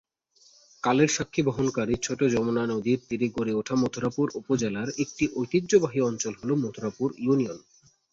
কালের 0.83 1.09
স্বাক্ষী 1.11 1.41
বহন 1.43 1.67
কারী 1.69 1.95
ছোট 2.03 2.19
যমুনা 2.33 2.63
নদীর 2.65 2.99
তীরে 3.07 3.27
গড়ে 3.29 3.53
উঠা 3.53 3.75
মথুরাপুর 3.81 4.27
উপজেলার 4.35 4.89
একটি 5.03 5.23
ঐতিহ্যবাহী 5.35 5.99
অঞ্চল 6.01 6.33
হল 6.39 6.49
মথুরাপুর 6.63 7.09
ইউনিয়ন। 7.17 7.57